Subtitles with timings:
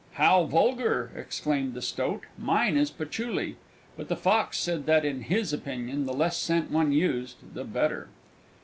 [0.13, 2.23] "How vulgar!" exclaimed the Stoat.
[2.35, 3.55] "Mine is Patchouli!"
[3.95, 8.07] But the Fox said that, in his opinion, the less scent one used the better.